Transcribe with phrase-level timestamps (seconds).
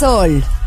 [0.00, 0.59] Del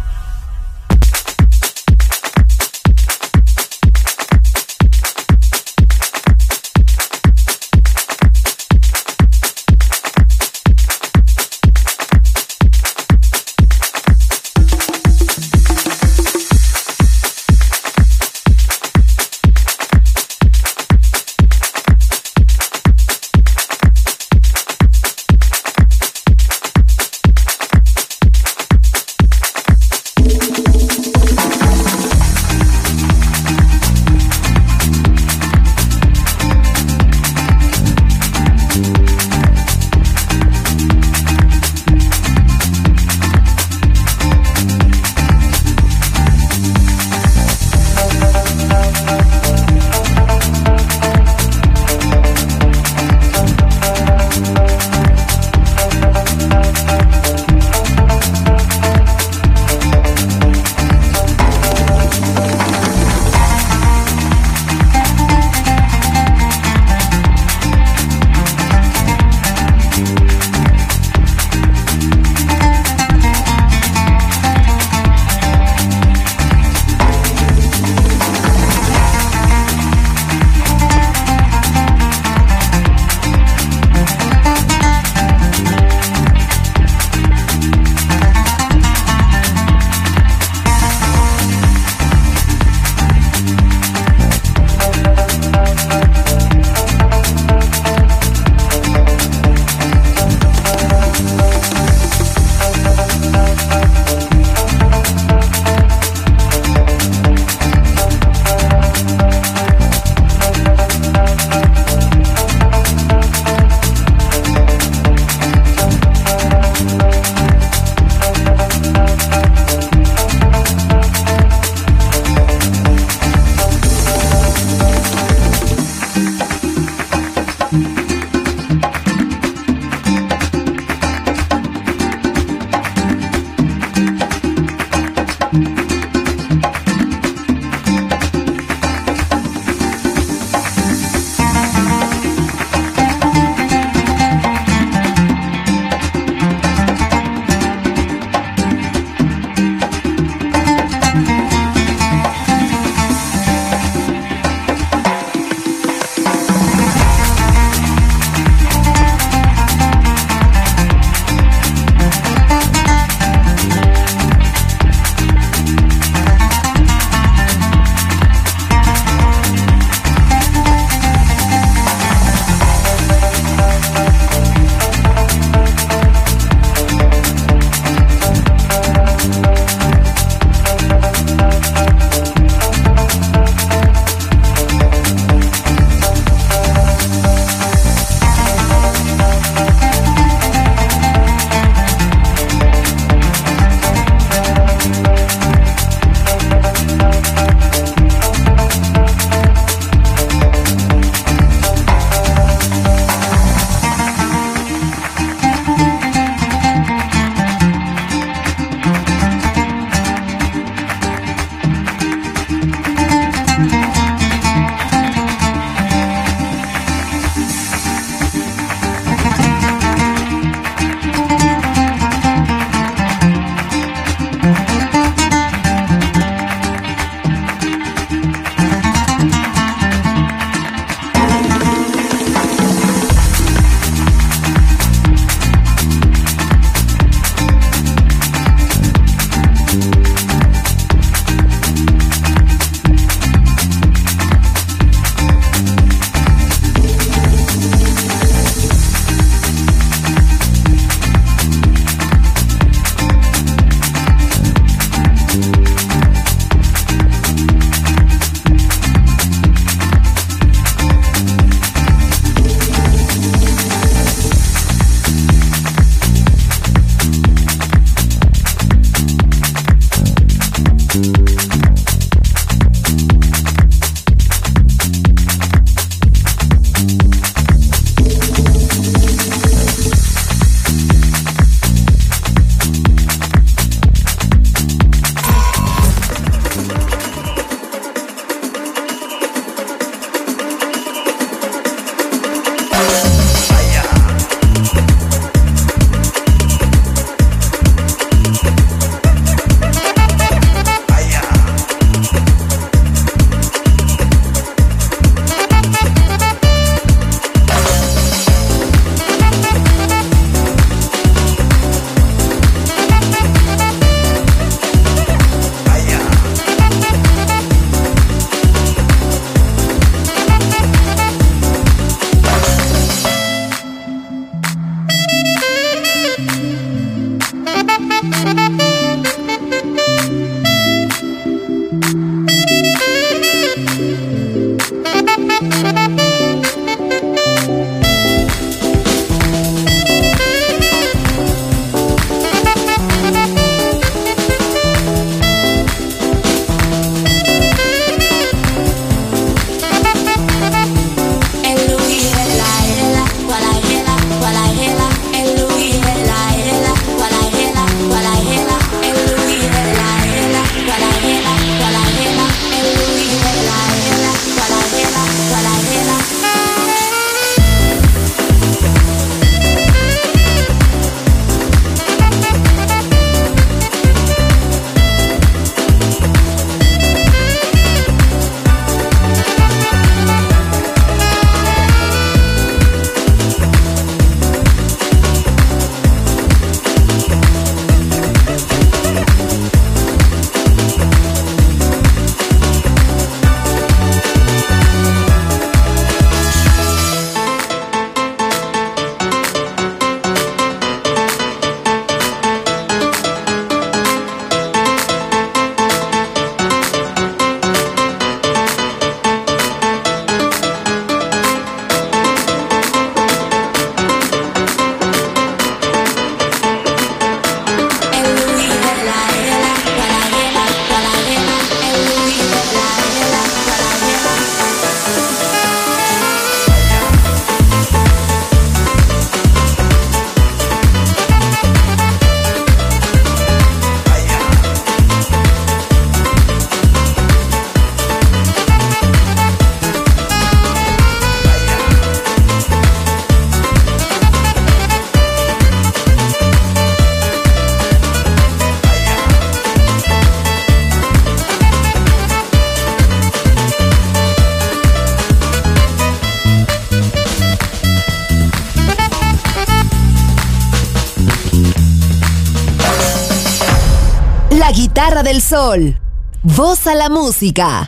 [464.74, 465.04] Sol.
[465.04, 465.78] del Sol.
[466.24, 467.68] Voz a la música.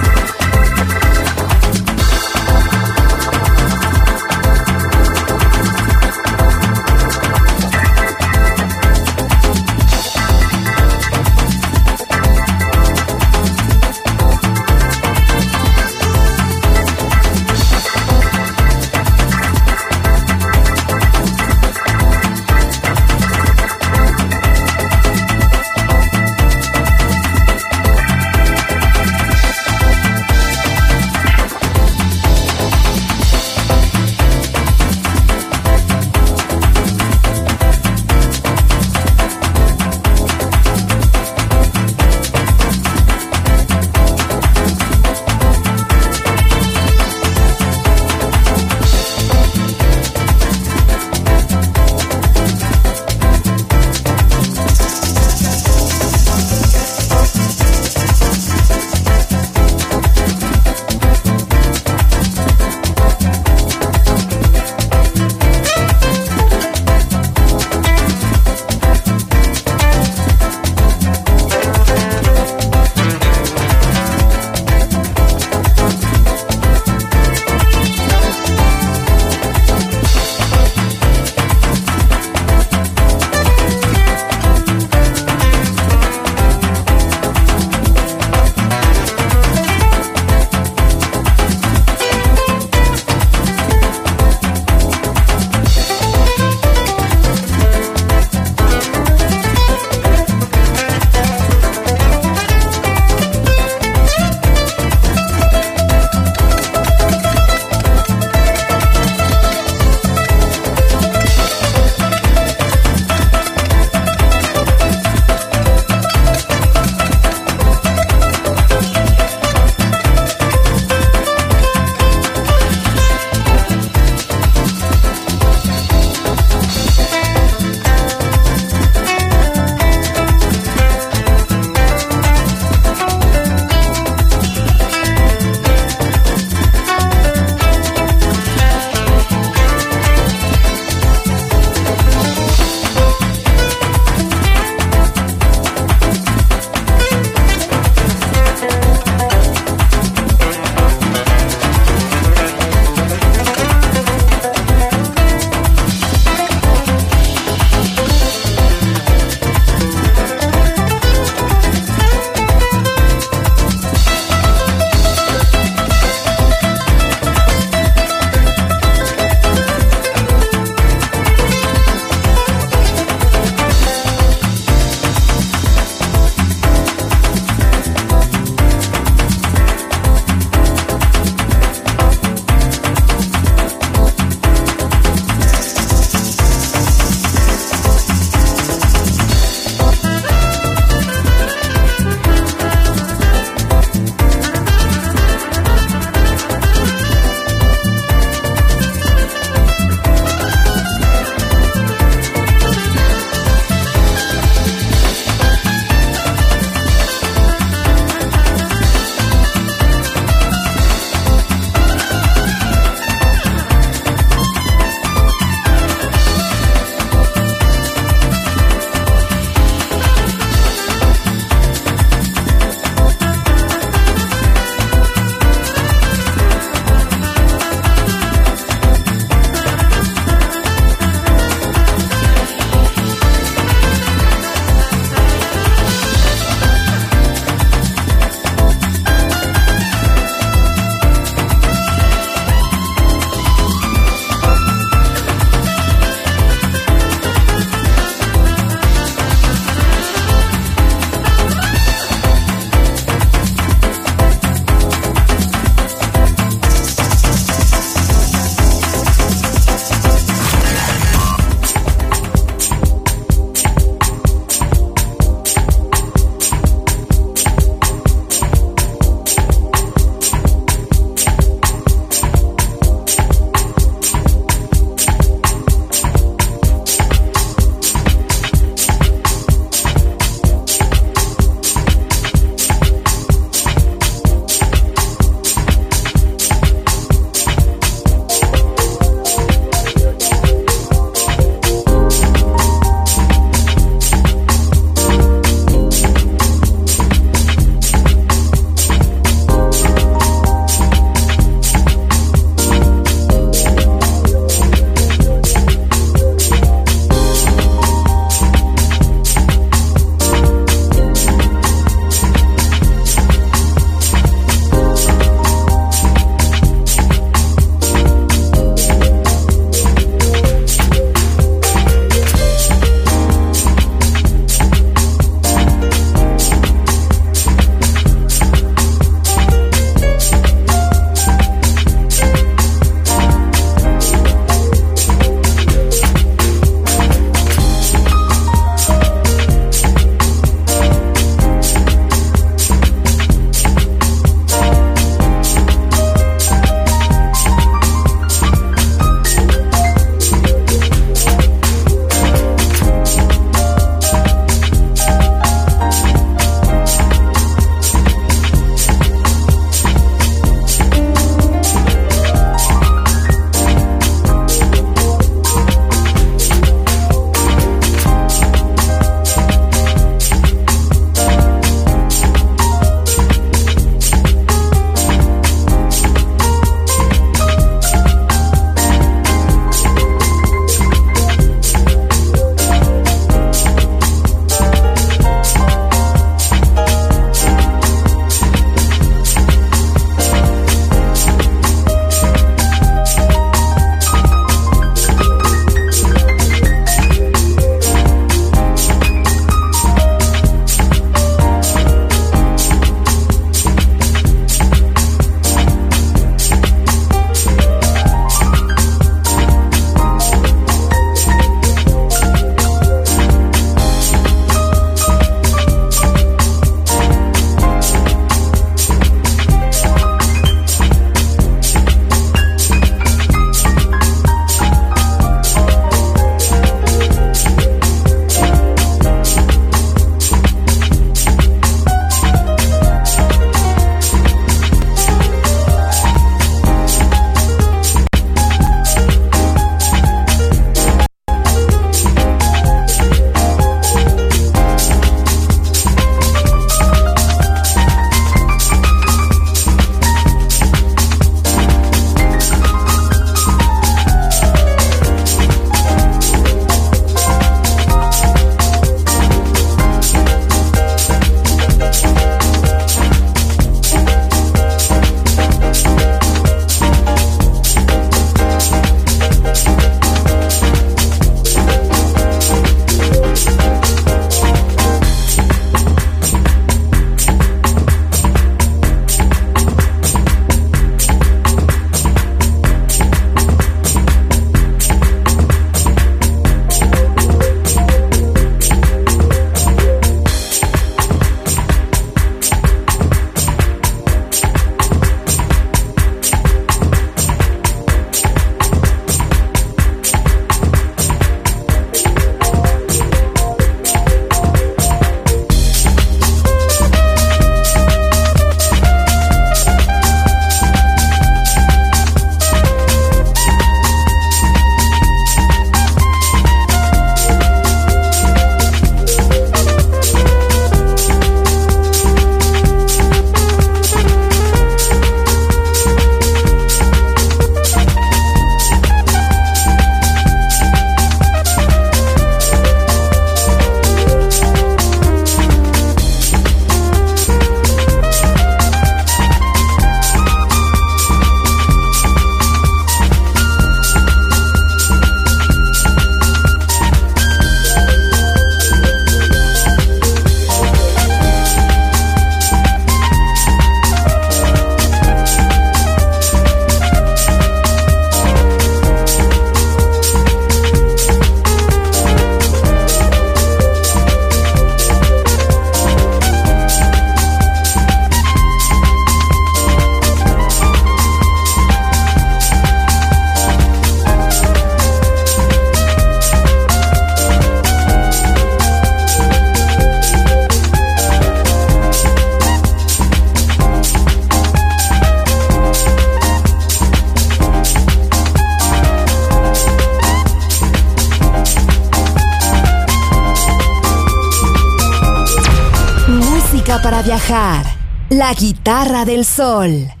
[598.41, 600.00] guitarra del sol.